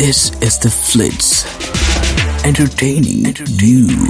This 0.00 0.30
is 0.40 0.58
the 0.58 0.70
Flits. 0.70 1.44
Entertaining, 2.46 3.26
you. 3.60 4.08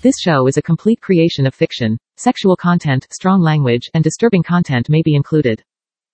This 0.00 0.20
show 0.20 0.46
is 0.46 0.56
a 0.56 0.62
complete 0.62 1.00
creation 1.00 1.44
of 1.44 1.56
fiction. 1.56 1.98
Sexual 2.16 2.54
content, 2.56 3.08
strong 3.10 3.42
language, 3.42 3.90
and 3.94 4.04
disturbing 4.04 4.44
content 4.44 4.88
may 4.88 5.02
be 5.02 5.16
included. 5.16 5.64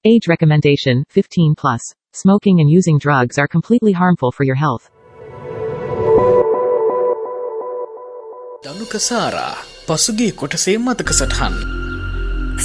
Age 0.06 0.26
recommendation 0.26 1.04
15 1.10 1.54
plus. 1.54 1.82
Smoking 2.14 2.60
and 2.60 2.70
using 2.70 2.96
drugs 2.96 3.36
are 3.38 3.46
completely 3.46 3.92
harmful 3.92 4.32
for 4.32 4.44
your 4.44 4.56
health. 4.56 4.90
Danuka 8.64 8.96
සාරා 9.06 9.56
පසුගේ 9.86 10.30
කොටසේ 10.40 10.76
මතක 10.78 11.10
සටහන් 11.12 11.77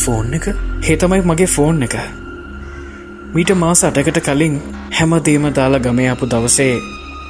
phone 0.02 0.34
එක? 0.36 0.46
හේතමයි 0.86 1.22
මගේ 1.28 1.46
phone 1.46 1.82
එක. 1.86 1.94
මීට 3.34 3.50
මාස 3.62 3.84
අටකට 3.84 4.18
කලින් 4.26 4.56
හැමදේම 4.98 5.46
දාලා 5.58 5.82
ගමේ 5.84 6.08
අපපු 6.12 6.26
දවසේ 6.32 6.74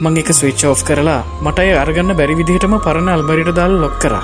මං 0.03 0.19
එක 0.23 0.31
ස්විච් 0.39 0.65
ඕ් 0.69 0.75
කරලා 0.89 1.21
මටය 1.45 1.71
අරගන්න 1.83 2.17
බැරි 2.19 2.39
විදිහටම 2.41 2.75
පරණ 2.87 3.13
අල්බරිට 3.13 3.53
දාල් 3.59 3.75
ලොක් 3.83 3.95
කර. 4.03 4.15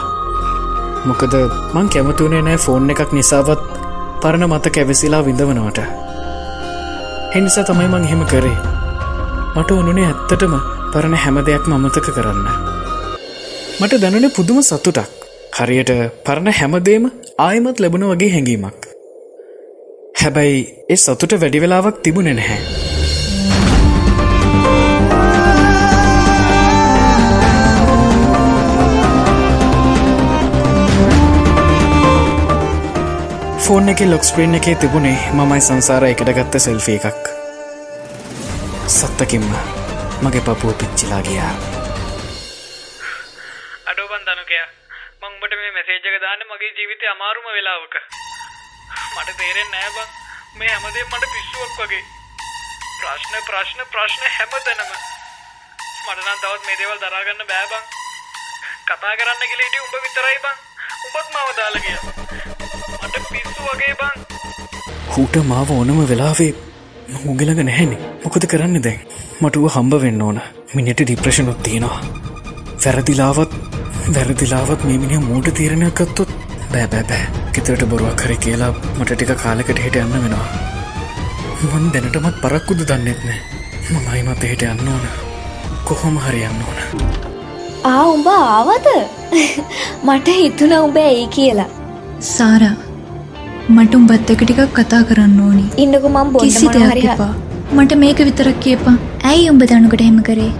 මොකද 1.08 1.34
මං 1.74 1.92
කැමතුනේ 1.92 2.42
නෑ 2.46 2.58
ෆෝන් 2.64 2.90
එකක් 2.92 3.12
නිසාවත් 3.12 3.62
පරණ 4.22 4.48
මත 4.50 4.74
කැවසිලා 4.74 5.22
විඳවනවට. 5.26 5.80
හෙනිසා 7.34 7.64
තමයි 7.64 7.88
මං 7.92 8.04
එහෙම 8.08 8.24
කරේ. 8.32 8.58
මට 9.56 9.70
ඕනුනේ 9.70 10.10
ඇත්තටම 10.10 10.54
පරණ 10.92 11.22
හැම 11.22 11.40
දෙයක් 11.46 11.64
මමතක 11.70 12.06
කරන්න. 12.16 12.46
මට 13.80 14.02
දැනන 14.02 14.30
පුදුම 14.36 14.62
සතුටක්. 14.62 15.19
හරියට 15.60 15.90
පරණ 16.24 16.54
හැමදේම 16.58 17.06
ආයමත් 17.38 17.80
ලැබුණ 17.80 18.04
වගේ 18.10 18.28
හැඟීමක්. 18.34 18.84
හැබැයි 20.20 20.60
ඒ 20.88 20.96
සතුට 20.96 21.34
වැඩි 21.40 21.60
වෙලාවක් 21.60 21.98
තිබුණෙ 22.02 22.32
නැහැ. 22.34 22.60
ෆෝන් 33.64 33.88
එක 33.88 34.00
ලොක්ස්ප්‍රීන් 34.06 34.54
එකේ 34.54 34.74
තිබුණේ 34.76 35.18
මමයි 35.34 35.60
සංසාර 35.60 36.04
එකට 36.04 36.34
ගත්ත 36.38 36.60
සෙල්ෆී 36.60 36.98
එකක්. 37.02 37.28
සත්තකින්ම 38.88 39.46
මගේ 40.22 40.40
පපුුව 40.40 40.74
පිච්චිලා 40.74 41.22
ගියා. 41.22 41.54
අඩෝබන් 43.86 44.24
දනුකය. 44.26 44.58
මංබට 45.22 45.54
මේ 45.60 45.72
මෙසේජක 45.76 46.14
දාන්න 46.22 46.42
මගේ 46.50 46.68
ජීවිතය 46.76 47.06
අමාරුම 47.08 47.46
වෙලාවක. 47.54 47.94
මට 49.14 49.32
තේරෙන් 49.40 49.68
නෑබං 49.72 50.08
මේ 50.58 50.70
හැමදේ 50.74 51.02
මට 51.08 51.26
පිස්සුවක් 51.32 51.74
වගේ. 51.80 52.04
ප්‍රශ්න 53.00 53.34
ප්‍රශ්න 53.48 53.82
ප්‍රශ්න 53.92 54.24
හැම 54.36 54.54
තැනම. 54.68 54.94
මටනම් 56.06 56.38
තවත් 56.44 56.62
මේ 56.68 56.78
දේවල් 56.80 57.02
දරාගන්න 57.02 57.44
බෑබං 57.50 57.84
කතා 58.88 59.12
කරන්න 59.20 59.44
කියලට 59.50 59.76
උඹ 59.82 59.98
විතරයි 60.06 60.38
බං. 60.46 60.56
උඹත් 61.06 61.28
මාව 61.36 61.52
දාල 61.58 61.76
කිය 61.84 61.98
මට 63.02 63.16
පිස්සු 63.32 63.68
වගේ 63.68 63.94
බං. 64.00 64.16
හූට 65.14 65.40
මාව 65.52 65.74
ඕනම 65.76 66.00
වෙලාවේ 66.12 66.52
උගලඟ 67.26 67.62
නැහැනි. 67.68 68.00
මොකද 68.24 68.48
කරන්න 68.54 68.84
දැන්? 68.88 69.04
මටුව 69.42 69.68
හම්බ 69.76 70.00
වෙන්න 70.06 70.26
ඕන. 70.28 70.40
මිනිට 70.74 71.04
ඩිප්‍රශනොත් 71.04 71.62
තියෙනවා. 71.68 72.00
වැරදිලාවත් 72.82 73.49
වැරදිලාවත් 74.16 74.84
මේමිනිිය 74.88 75.20
මූට 75.28 75.48
තීරණයක්කත්තොත් 75.58 76.30
බෑබෑබෑ 76.72 77.24
ගෙතරට 77.54 77.84
බොරුවක් 77.92 78.22
හරි 78.26 78.36
කියලා 78.44 78.70
මට 78.98 79.10
ටික 79.16 79.32
කාලෙකට 79.42 79.80
හිට 79.84 79.96
යන්න 80.02 80.14
වෙනවා. 80.14 80.46
මන් 81.70 81.86
දැනටමත් 81.96 82.38
පරක්කුද 82.44 82.84
දන්නෙත් 82.90 83.20
නෑ. 83.28 83.40
මමයි 83.92 84.22
මත 84.26 84.42
හිට 84.52 84.64
යන්න 84.68 84.88
ඕන. 84.94 85.04
කොහොම 85.90 86.16
හරි 86.26 86.42
යන්න 86.48 86.62
ඕන. 86.68 86.78
ආ 87.92 88.04
උඹ 88.14 88.28
ආවද? 88.36 88.88
මට 90.06 90.38
හිතුන 90.40 90.74
උඹ 90.78 90.98
ඇයි 91.04 91.28
කියලා. 91.36 91.68
සාරා 92.32 92.74
මට 93.76 93.94
උඹත් 94.00 94.34
එක 94.36 94.42
ටිකක් 94.48 94.74
කතා 94.80 95.04
කරන්න 95.12 95.38
ඕනි. 95.46 95.64
ඉන්නකු 95.86 96.08
මම් 96.16 96.34
බොන්න 96.36 96.58
දෙයක් 96.58 96.82
හරි 96.90 97.06
එපා. 97.14 97.32
මට 97.78 97.96
මේක 98.02 98.20
විතරක් 98.28 98.56
කියපා 98.66 98.96
ඇයි 99.30 99.50
උඹ 99.50 99.62
දනුකට 99.70 100.00
හෙම 100.06 100.16
කරේ 100.28 100.52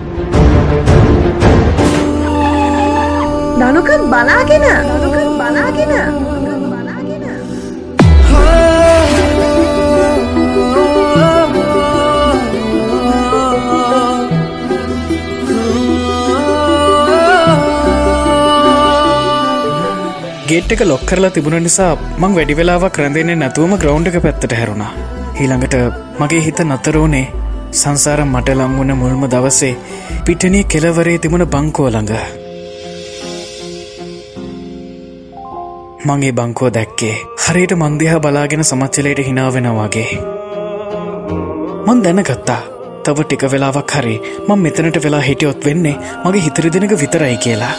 දනුකත් 3.61 4.03
බලාගෙන. 4.13 4.65
දනුකත් 4.91 5.31
බලාගෙන 5.39 5.93
ගේට් 20.51 20.73
එක 20.75 20.81
ලොක් 20.83 21.03
කරලා 21.09 21.31
තිබුණ 21.35 21.63
නිසා 21.67 21.93
මං 22.21 22.33
වැඩි 22.37 22.59
වෙලාවක් 22.61 22.97
රැඳෙන්නේ 23.01 23.39
නැතුවම 23.43 23.77
ග්‍රවන්් 23.83 24.09
එක 24.11 24.19
පැත්තට 24.25 24.59
හැරුණා. 24.61 24.91
ඊළඟට 25.41 25.77
මගේ 26.21 26.43
හිත 26.49 26.67
නතරෝනේ 26.67 27.27
සංසාර 27.73 28.21
මට 28.27 28.59
ලංවුණ 28.59 28.99
මුල්ම 29.03 29.25
දවසේ 29.35 29.75
පිටනී 30.27 30.69
කෙලවරේ 30.75 31.19
තිබුණ 31.25 31.51
බංකෝ 31.55 31.91
මගේ 36.09 36.33
බංකෝ 36.39 36.71
දැක්කේ. 36.77 37.15
හරියට 37.45 37.73
මන්දිහා 37.83 38.21
බලාගෙන 38.25 38.65
සමච්චලයට 38.65 39.21
හිනාවෙනවාගේ 39.29 40.11
මන් 41.87 41.99
දැනගත්තා. 42.05 42.61
තව 43.05 43.19
ටික 43.25 43.43
වෙලාවක් 43.53 43.93
හරි 43.97 44.17
මං 44.49 44.59
මෙතනට 44.65 44.97
වෙලා 45.05 45.21
හිටියොත් 45.29 45.65
වෙන්නේ 45.67 45.97
මගේ 46.25 46.43
හිතර 46.47 46.67
දෙනක 46.75 46.93
විතරයි 47.03 47.37
කියලා. 47.45 47.75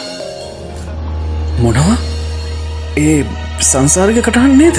මොනවා? 1.62 1.96
ඒ 2.96 3.18
සංසාර්ග 3.70 4.18
කටහන් 4.26 4.54
නේද? 4.58 4.78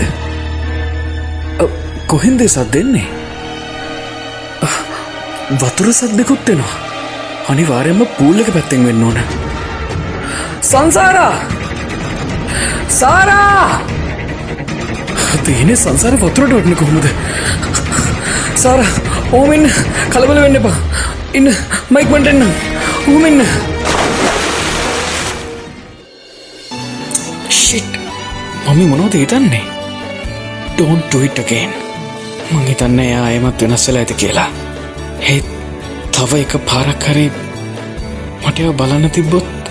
අ, 1.62 1.66
කොහෙන්ද 2.08 2.42
සත් 2.48 2.68
දෙන්නේ 2.74 3.08
අ, 4.68 4.70
වතුර 5.62 5.90
සද්දකුත්තෙනවා 5.94 6.76
අනිවාරයම 7.50 8.00
පූල්ලක 8.18 8.50
පැත්තෙන් 8.56 8.86
වෙන්න 8.88 9.04
ඕන. 9.04 9.18
සංසාරා! 10.62 11.34
සාරා 12.94 13.82
තියනෙ 15.46 15.76
සංසාර 15.76 16.16
වතුරට 16.18 16.54
වටන 16.54 16.76
කොහොමද 16.76 17.08
සාර 18.56 18.80
ඕමෙන් 19.32 19.64
කලබල 20.10 20.40
වෙන්න 20.40 20.60
එපා 20.60 20.76
ඉන්න 21.34 21.50
මයික්මට 21.90 22.30
එන්න 22.32 22.44
ඕමෙන්න 23.08 23.40
ෂිට් 27.52 27.98
මමි 28.68 28.86
මොනෝද 28.86 29.18
හිතන්නේ 29.20 29.64
ඩෝන්ට 30.74 31.08
ටවිට්ටකෙන් 31.08 31.74
මං 32.52 32.70
හිතන්න 32.70 33.00
එයා 33.00 33.26
අයමත් 33.26 33.66
වෙනස්සල 33.66 34.00
ඇති 34.00 34.20
කියලා 34.22 34.48
හෙත් 35.24 35.50
තව 36.14 36.46
එක 36.46 36.56
පාරක් 36.70 37.10
හරි 37.10 37.28
මටව 38.44 38.72
බලන්න 38.78 39.14
තිබ්බොත් 39.18 39.63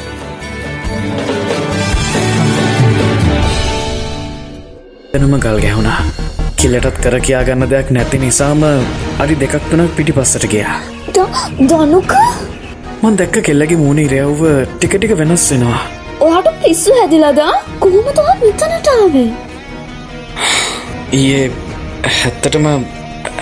එනම 5.17 5.33
ගල් 5.45 5.59
ගැහුණා. 5.62 5.97
කිල්ලටත් 6.61 6.99
කර 7.05 7.15
කියා 7.25 7.41
ගන්න 7.47 7.71
දෙයක් 7.73 7.89
නැති 7.97 8.21
නිසාම 8.21 8.62
අඩි 9.23 9.34
දෙකක් 9.43 9.67
තුනක් 9.71 9.91
පිටි 9.97 10.15
පස්සට 10.19 10.47
ගියා 10.53 10.77
දනුක? 11.71 12.15
මන් 13.03 13.19
දැක්ක 13.21 13.37
කෙල්ලගේ 13.49 13.78
මූුණ 13.83 14.00
ඉරයව්ව 14.05 14.41
ටිකටික 14.71 15.12
වෙනස් 15.21 15.45
වෙනවා. 15.53 15.83
ඔයාට 16.25 16.49
පිස්සු 16.62 16.97
හැදිලදා? 16.99 17.53
කොහොම 17.83 18.09
තුහ 18.19 18.33
මෙතනටාවේ 18.41 19.28
ඊයේ 21.20 21.44
හැත්තටම 22.17 22.67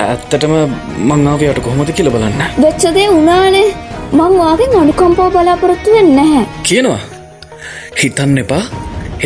ඇත්තටම 0.08 0.54
මංආවයට 1.08 1.64
කොහොමද 1.70 1.96
කියල 1.96 2.12
බලන්න. 2.16 2.44
වෙච්චදේ 2.66 3.08
උනානේ 3.20 3.66
මං 4.18 4.38
වාගෙන් 4.42 4.78
අනුකම්පව 4.84 5.32
බලාපොරොත්තු 5.38 5.98
වෙන්න 5.98 6.14
නැහැ. 6.20 6.46
කියනවා. 6.68 7.02
හිතන්න 8.02 8.38
එපා 8.46 8.64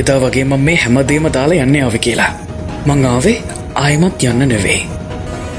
එදා 0.00 0.18
වගේ 0.22 0.44
මම 0.44 0.62
මේ 0.66 0.76
හැමදේම 0.82 1.26
දාලා 1.36 1.62
යන්න 1.64 1.76
ආව 1.84 1.96
කියලා. 2.06 2.30
මං 2.86 3.04
ආවේ 3.10 3.36
ආයමත් 3.82 4.24
යන්න 4.30 4.42
නෙවෙයි 4.52 4.82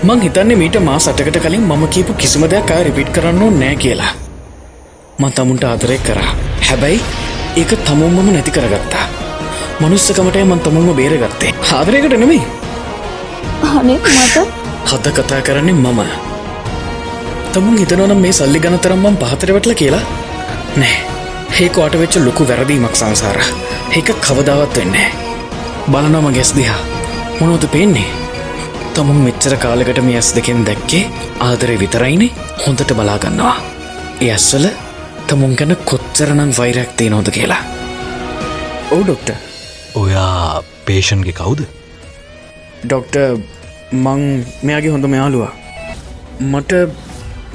මං 0.07 0.21
හිතන්නේ 0.25 0.57
මීට 0.61 0.77
මා 0.87 0.97
සටකට 0.99 1.37
කලින් 1.45 1.63
මම 1.69 1.83
කියපු 1.93 2.13
කිසිම 2.21 2.43
දෙයක් 2.51 2.71
අය 2.75 2.83
රිපිට් 2.87 3.09
කරන්න 3.15 3.59
නෑ 3.61 3.75
කියලා. 3.83 4.11
මං 5.19 5.31
තමුන්ට 5.37 5.63
ආදරය 5.69 5.97
කරා. 6.07 6.31
හැබැයි 6.67 6.99
ඒක 7.61 7.71
තමුම්මම 7.87 8.29
නැති 8.33 8.51
කරගත්තා. 8.57 9.05
මනුස්සකමටය 9.79 10.43
මන් 10.43 10.59
තමුන්ම 10.59 10.93
බේරගත්තේ. 10.99 11.55
ආදරයකට 11.77 12.19
නෙමෙයි. 12.19 12.43
අනෙක් 13.71 14.03
මට? 14.13 14.37
හද 14.91 15.05
කතා 15.17 15.41
කරන්නේ 15.41 15.73
මම. 15.73 16.01
තමුන් 17.53 17.77
හිතනවනම් 17.81 18.21
මේ 18.27 18.37
සල්ලි 18.39 18.59
ගනතරම් 18.59 18.99
මං 18.99 19.19
පහතරවටල 19.23 19.73
කියලා? 19.81 20.05
නෑ 20.77 21.14
හේකෝට 21.57 21.93
වෙච්ච 21.99 22.15
ලොකු 22.19 22.43
වැරදීමක් 22.47 22.95
සංසාර. 22.99 23.37
ඒක 23.97 24.09
කවදාවත් 24.25 24.77
වෙන්නේ 24.77 25.09
බලනොම 25.91 26.27
ගෙස් 26.37 26.51
දිහා. 26.57 26.81
මොනොද 27.39 27.63
පේන්නේ? 27.73 28.09
තමුන් 28.95 29.21
මෙච්චර 29.27 29.55
කාලකට 29.63 30.01
මේ 30.07 30.17
ඇස් 30.19 30.31
දෙකෙන් 30.35 30.65
දැක්කේ 30.67 31.03
ආදරය 31.47 31.77
විතරයිනේ. 31.83 32.35
හොඳට 32.63 32.91
බලාගන්නවා 32.99 33.55
ඒ 34.21 34.31
ඇස්වල 34.33 34.67
තමුන් 35.27 35.55
ගැන 35.55 35.73
කොච්චරනම් 35.85 36.51
වෛරයක් 36.59 36.91
තිය 36.97 37.09
නොද 37.15 37.31
කියලා. 37.37 37.61
ඔවු 38.91 39.01
ඩොක්ට 39.03 39.29
ඔයා 39.95 40.63
පේෂන්ගේ 40.85 41.39
කවුද? 41.39 41.65
ඩොක්ට 42.83 43.15
මං 44.03 44.23
මෙයාගේ 44.61 44.95
හොඳ 44.97 45.11
මෙයාලුවා 45.15 45.51
මට 46.51 46.85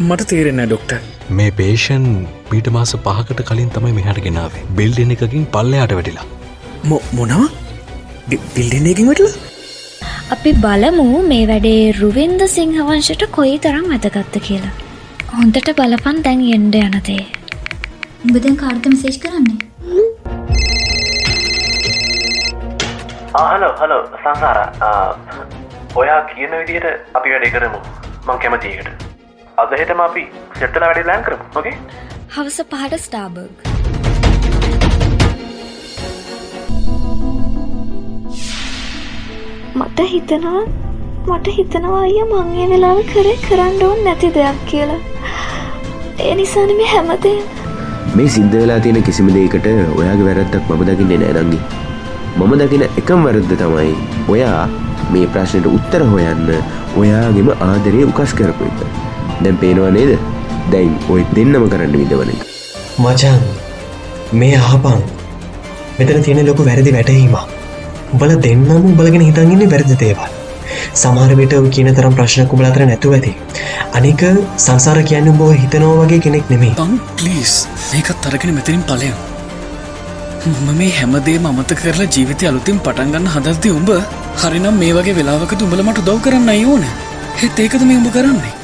මට 0.09 0.31
තේරෙන්න 0.35 0.69
ඩොක්ට 0.69 1.01
මේ 1.39 1.51
පේෂන් 1.63 2.13
මීට 2.53 2.69
මාස 2.77 2.93
පහකට 3.07 3.41
කලින් 3.49 3.71
තමයි 3.75 3.93
මෙහට 3.99 4.21
ගෙනාවේ. 4.27 4.63
බිල්ඩෙන 4.79 5.13
එකකින් 5.15 5.47
පල්ලයාට 5.55 5.95
වැටිලා. 5.99 6.27
මොනවා? 7.19 7.47
බිල්ඩිනයකින් 8.57 9.11
වැටලා? 9.11 9.35
අපි 10.35 10.53
බලමු 10.65 11.07
මේ 11.31 11.45
වැඩේ 11.51 11.83
රුවින්ද 12.01 12.43
සිංහවංශට 12.57 13.25
කොයි 13.37 13.59
තරම් 13.67 13.87
වැදගත්ත 13.93 14.41
කියලා. 14.49 14.73
හොඳට 15.35 15.71
බලපන් 15.81 16.23
දැන් 16.27 16.43
එන්ඩ 16.57 16.79
යනතේ. 16.83 17.25
උඹදැන් 18.25 18.57
කාර්ත 18.63 18.91
මෙසේජ් 18.95 19.19
කරන්නේ? 19.25 19.59
ආහලෝ 23.43 23.73
හලෝ 23.83 24.03
සංසාර. 24.23 24.59
ඔයා 26.03 26.21
කියන 26.35 26.59
විදියට 26.61 26.89
අපි 27.15 27.29
වැඩේ 27.37 27.55
කරමු. 27.57 27.81
මං 28.27 28.39
කැමතියකට 28.43 28.89
අදහෙටම 29.63 30.01
අපි 30.07 30.23
සෙට්ටල 30.61 30.85
වැඩි 30.87 31.05
ලෑන් 31.09 31.25
කරමු 31.27 31.45
ඕකේ 31.59 31.77
හවස 32.35 32.59
පහට 32.71 32.99
ස්ටාබර්ග්. 33.05 33.55
මට 39.75 40.07
හිතනවා 40.13 40.63
මට 41.27 41.55
හිතනවා 41.57 42.03
අය 42.03 42.21
මංගේ 42.33 42.69
වෙලාව 42.73 43.03
කරේ 43.11 43.35
කරන්න 43.47 43.83
ඕන් 43.89 44.05
නැති 44.05 44.33
දෙයක් 44.39 44.63
කියලා. 44.71 45.01
ඒ 46.21 46.35
නිසාන 46.35 46.73
මේ 46.81 46.89
හැමදේ 46.93 47.37
මේ 48.15 48.29
සිද්ධ 48.39 48.57
වෙලා 48.61 48.81
තියෙන 48.87 49.03
කිසිම 49.03 49.35
දෙයකට 49.35 49.71
ඔයාගේ 49.99 50.27
වැරද්දක් 50.31 50.71
මම 50.71 50.89
දකින්නේ 50.89 51.21
නෑනංගි 51.27 51.61
මම 52.39 52.59
දකින 52.65 52.89
එකම් 52.91 53.29
වැරද්ද 53.29 53.55
තමයි 53.63 53.93
ඔයා 54.35 54.65
මේ 55.15 55.27
ප්‍රශ්නයට 55.37 55.73
උත්තර 55.77 56.11
හොයන්න 56.13 56.51
ඔයාගෙම 57.05 57.57
ආදරය 57.71 58.11
උකස් 58.11 58.43
කරපු 58.43 58.75
එක 58.75 58.85
දැන් 59.43 59.59
පේනවා 59.65 59.97
නේද 59.99 60.30
දැයින් 60.75 60.95
ඔය 61.15 61.23
දෙන්නම 61.37 61.65
කරන්න 61.73 61.97
විදවන 62.01 62.31
එක 62.35 62.43
මචන් 63.05 63.41
මේ 64.41 64.59
ආපන් 64.73 65.01
මෙතන 65.99 66.23
තියෙන 66.27 66.47
ලොකු 66.49 66.67
වැරදි 66.69 66.93
වැටහීමක්. 66.97 67.41
උබල 68.15 68.33
දෙන්නම 68.45 68.71
උබලගෙන 68.91 69.25
හිතන්ගන්නේ 69.29 69.71
වැරදි 69.73 69.97
දේවල්. 70.03 70.31
සමාරවිට 71.01 71.55
කියන 71.75 71.91
තරම් 71.97 72.15
ප්‍රශ්නයක් 72.19 72.53
උබල 72.55 72.69
අතර 72.69 72.85
නැතුව 72.91 73.17
ඇති. 73.17 73.33
අනික 73.99 74.23
සංසාර 74.67 74.99
කියන්න 75.11 75.33
බෝ 75.41 75.51
හිතනෝ 75.63 75.93
වගේ 76.01 76.21
කෙනෙක් 76.27 76.47
නෙමේ 76.53 76.73
තන් 76.81 76.95
පලිස් 77.19 77.53
මේකත් 77.91 78.31
අරගෙන 78.31 78.55
මෙතරින් 78.59 78.83
පලයම් 78.91 79.17
මම 80.51 80.71
මේ 80.79 80.93
හැමදේ 80.99 81.39
මමත 81.45 81.79
කරලා 81.81 82.09
ජීවිතය 82.15 82.51
අලුතින් 82.51 82.79
පටන්ගන්න 82.87 83.29
හදල්ති 83.35 83.77
උඹ 83.81 83.91
හරිනම් 84.43 84.73
මේ 84.83 84.95
වගේ 84.99 85.17
වෙලාවක 85.19 85.53
තුඹල 85.61 85.83
මට 85.87 86.07
දව් 86.09 86.19
කරන්න 86.27 86.51
ඕන. 86.73 86.89
හෙත් 87.43 87.63
ඒකද 87.65 87.83
මේ 87.91 88.01
උඹ 88.01 88.11
කරන්නේ 88.17 88.60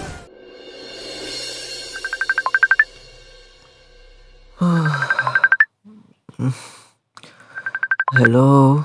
හෙලෝ 8.19 8.85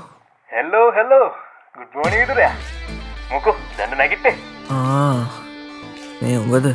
හෙල්ලෝ 0.52 0.86
හෙල්ලෝ 0.92 1.26
ගුඩ්මෝනීටරය 1.74 2.46
මොකෝ 3.32 3.54
දැන්න 3.78 3.92
නැගිට්ටේ 3.98 4.32
මේ 6.20 6.38
උඹද 6.38 6.68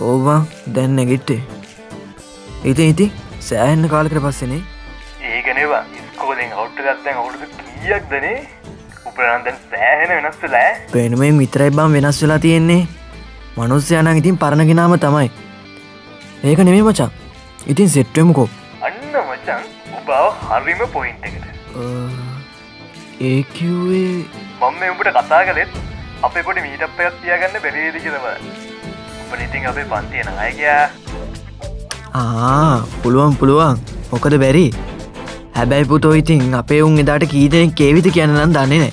ඕබන් 0.00 0.46
දැන් 0.76 0.94
නැගිට්ටේ 0.98 1.40
ඉති 2.64 2.88
ඉති 2.88 3.08
සෑහන්න 3.48 3.90
කාලකට 3.96 4.22
පස්සනේ 4.28 4.60
ඒකනවා 5.32 5.82
ස්කෝලෙන් 6.06 6.50
හවට්ට 6.52 6.86
ගත්තැන් 6.92 7.16
අවුරුදු 7.16 7.50
කියක් 7.82 8.08
දනේ 8.14 8.38
උපරන්දැන් 9.06 9.60
සෑහෙන 9.66 10.16
වෙනස් 10.16 10.42
වෙලා 10.46 10.72
පෙනුමේ 10.92 11.34
මිත්‍රයි 11.42 11.70
බම් 11.72 12.00
වෙනස් 12.00 12.22
වෙලා 12.22 12.40
තියෙන්නේ 12.48 12.80
මනුස්්‍යයනක් 13.58 14.24
ඉතින් 14.24 14.38
පරණගෙනාම 14.38 14.98
තමයි 15.00 15.28
ඒක 16.44 16.66
නෙමේ 16.66 16.82
මචා 16.84 17.12
ඉතින් 17.66 17.88
සෙට්ටමකෝ 17.90 18.50
අන්න 18.50 18.61
මචන් 19.42 19.62
උබාව 19.98 20.26
හරිම 20.48 20.82
පොයින්ට 20.94 21.24
එකට 21.28 21.46
ඒකිවේ 23.28 24.10
මම 24.60 24.82
උඹට 24.90 25.10
කතා 25.16 25.40
කලෙත් 25.48 25.72
අපේ 26.28 26.44
පොඩි 26.48 26.64
මීටප්පයක් 26.66 27.16
තියාගන්න 27.22 27.56
බැරිේදි 27.64 28.02
කියලව 28.04 28.26
උප 29.22 29.32
ඉතින් 29.46 29.66
අපේ 29.70 29.86
පන්තිය 29.92 30.22
නායකයා 30.28 30.82
ආ 32.20 32.76
පුළුවන් 33.02 33.34
පුළුවන්. 33.40 33.80
මොකද 34.12 34.36
බැරි? 34.44 34.66
හැබැයි 35.56 35.88
පුතෝ 35.92 36.12
ඉතින් 36.20 36.54
අපේ 36.60 36.82
උන් 36.88 37.02
එදාට 37.04 37.26
කීදෙන 37.32 37.74
කේවිත 37.80 38.08
කියන්නනම් 38.18 38.54
දන්නේ 38.58 38.80
නෑ. 38.82 38.92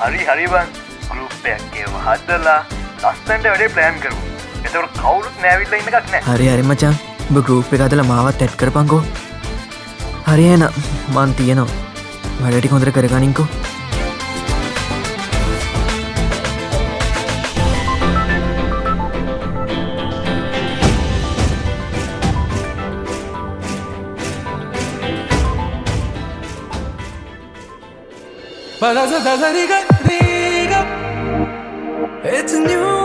හරි 0.00 0.22
හරිවන් 0.30 0.72
ගරුප්පයක්කේව 1.10 1.92
හදලා 2.06 2.60
ලස්සන්ට 3.02 3.50
වැඩේ 3.50 3.74
ප්ලෑන් 3.76 4.00
කරු 4.06 4.16
එතවට 4.64 4.96
කවුරුත් 5.02 5.36
නෑවිල්ල 5.44 5.76
ඉන්නක් 5.80 5.98
නෑ. 6.14 6.22
හරි 6.30 6.50
හරිමචන් 6.54 6.94
බ 7.34 7.44
ගරුප් 7.50 7.76
එක 7.78 7.86
අදල 7.88 8.04
මාවත් 8.14 8.46
ඇට් 8.48 8.58
කරපංකෝ 8.62 9.02
හරියන 10.27 10.63
මන් 11.15 11.33
තියනවා 11.33 11.67
වැඩටි 12.41 12.71
හොඳර 12.73 12.91
කරගනින්කෝ 12.91 13.47
It's 32.31 32.53
a 32.53 32.59
new 32.59 33.02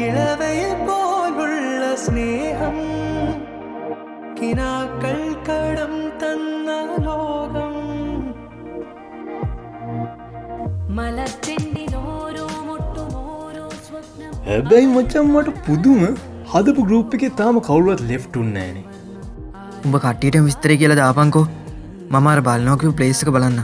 ഇളവയിൽ 0.00 0.72
പോലുള്ള 0.86 1.84
സ്നേഹം 2.04 2.76
കിനാക്കൾ 4.38 5.18
കടം 5.48 5.94
തന്ന 6.20 6.68
ലോകം 7.06 7.74
മലച്ചെണ്ടിലോരോ 10.98 12.46
മുട്ടുമോരോ 12.68 13.66
സ്വപ്നം 13.86 14.32
හැබැයි 14.46 14.90
මචම් 14.92 15.32
මට 15.34 15.56
පුදුම 15.66 16.02
හදපු 16.52 16.84
ගරුප් 16.84 17.16
එක 17.18 17.24
තාම 17.36 17.62
කවුරුවත් 17.62 18.04
ලෙෆ්ටුන්නෑනේ 18.10 18.84
උඹ 19.80 19.96
කට්ටියට 19.98 20.38
විස්තරය 20.42 20.76
කියලා 20.76 20.98
දාපංකෝ 20.98 21.46
මමර 22.12 22.40
බලනෝකව 22.46 22.92
පලේසක 22.98 23.30
බලන්න 23.30 23.60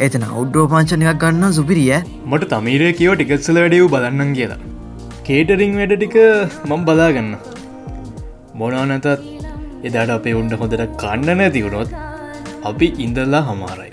එතන 0.00 0.24
අවුඩ්ඩෝ 0.26 0.64
පාංචනයක් 0.72 1.20
ගන්න 1.20 1.54
සුපිරිය 1.54 1.92
මට 2.24 2.50
තමීරය 2.50 2.90
කියව 2.98 3.14
ටිකත්සල 3.14 3.60
වැඩියව් 3.60 3.88
බලන්නම් 3.92 4.32
කියලා 4.38 4.69
කේටරිං 5.27 5.73
වැඩ 5.79 5.93
ටික 6.01 6.15
මං 6.69 6.81
බලාගන්න 6.87 7.29
මොනා 8.59 8.85
නැතත් 8.91 9.07
එදාට 9.87 10.11
අපේ 10.15 10.33
උන්ට 10.39 10.53
හොඳට 10.61 10.83
කණ්ඩ 11.01 11.37
නැතිවුණොත් 11.41 11.89
අපි 12.69 12.87
ඉඳල්ලා 13.05 13.41
හමාරයි. 13.49 13.91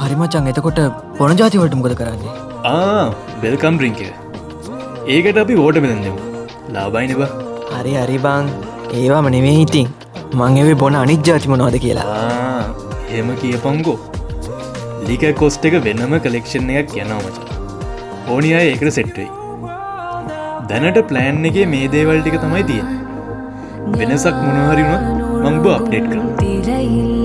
හරිමචන් 0.00 0.50
එතකොට 0.52 0.80
පොන 1.18 1.32
ජාතිවට 1.40 1.76
මොකද 1.78 1.94
කරන්නේ? 2.00 2.34
ආ 2.72 3.04
බෙල්කම් 3.44 3.78
රිංක 3.84 4.02
ඒකට 5.14 5.38
අපි 5.44 5.56
ඕට 5.64 5.78
බෙදන්නෙමු 5.84 6.18
ලාබයිනවා 6.76 7.30
හරි 7.76 7.94
හරිබං 8.02 8.52
ඒවාම 9.00 9.30
නෙවේ 9.36 9.56
ඉතින්. 9.64 9.88
මං 10.38 10.60
එවේ 10.64 10.76
බොන 10.82 11.00
අනික් 11.02 11.20
ජාතිමනවාද 11.30 11.78
කියලා. 11.86 12.04
හෙම 13.10 13.28
කියපංගෝ 13.42 13.98
ලික 15.08 15.26
කොස්ට 15.40 15.66
එක 15.70 15.76
වෙන්නම 15.88 16.14
කලෙක්ෂන් 16.26 16.70
එකක් 16.78 16.94
කියනවමච 16.94 17.36
ඕනි 18.34 18.54
අය 18.60 18.64
ඒකට 18.74 18.94
සෙට්ටයි 19.00 19.28
දැනට 20.68 21.02
ප්ලෑන් 21.10 21.44
එක 21.50 21.58
මේ 21.72 21.90
දේවල් 21.92 22.22
ටික 22.22 22.38
තමයි 22.40 22.64
තිය 22.70 22.82
වෙනසක් 23.98 24.40
මොනහරිුණත් 24.46 25.04
මංබ 25.44 25.70
අප්ඩේට් 25.74 26.10
කර 26.10 27.15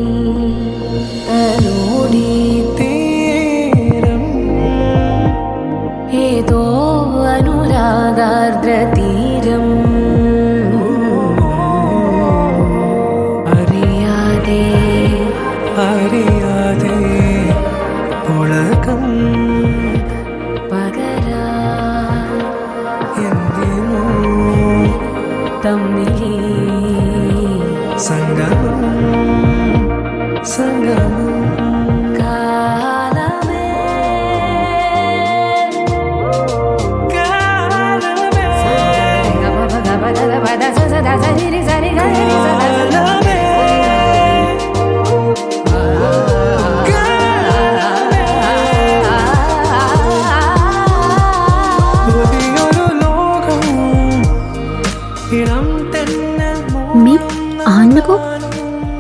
මේ 56.98 57.18
ආන්නකෝ 57.66 58.18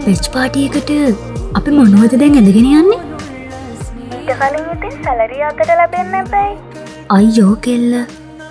පෙච් 0.03 0.25
පාටියකට 0.33 0.91
අපි 1.53 1.71
මොනෝද 1.77 2.13
දැන් 2.19 2.37
ඇඳගෙන 2.39 2.69
යන්නේ 2.73 2.99
ඊට 4.11 4.31
කලින් 4.39 4.69
ඉතින් 4.75 4.95
සැලරිය 5.03 5.43
අතට 5.49 5.67
ලැබෙන්න 5.73 6.31
බැයි 6.31 6.55
අයියෝ 7.09 7.55
කෙල්ල 7.65 7.99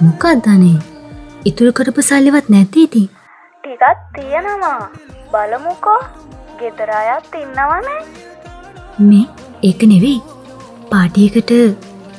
මොකක්දනේ 0.01 0.77
ඉතුරු 1.45 1.73
කරපු 1.73 2.03
සල්ලිවත් 2.03 2.49
නැති 2.49 3.09
ටිකත් 3.81 4.01
තියෙනවා. 4.15 4.89
බලමුකෝ. 5.33 6.01
ගෙදර 6.59 6.91
අයත් 6.97 7.37
ඉන්නවනේ. 7.43 8.01
මේ 9.11 9.23
ඒක 9.69 9.83
නෙවෙයි. 9.93 10.19
පාටියකට 10.91 11.53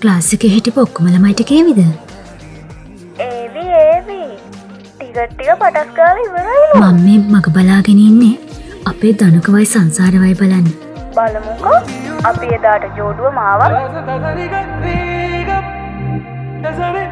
ක්ලාසික 0.01 0.43
හිටපු 0.53 0.81
ඔක්කොම 0.85 1.09
ළමයිට 1.11 1.43
කේවිද 1.51 1.81
ඒවි 3.27 3.65
ඒවි. 3.81 4.19
ටිකට්ටික 4.95 5.51
පටස් 5.61 5.93
කාල 5.99 6.23
ඉවරයිලු 6.23 6.81
මම 6.81 6.99
මේ 7.05 7.19
මග 7.35 7.53
බලාගෙන 7.59 8.01
ඉන්නේ 8.07 8.35
අපේ 8.93 9.13
දනකවයි 9.21 9.69
සංසාරවයි 9.75 10.35
බලන්න. 10.43 10.67
බලමුකෝ. 11.15 11.79
අපි 12.31 12.53
එදාට 12.59 12.89
ජෝඩුව 12.97 13.33
මාවක් 13.39 13.73
That's 16.63 17.10